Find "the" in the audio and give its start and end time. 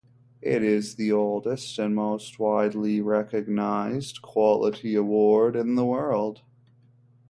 0.95-1.11, 5.75-5.85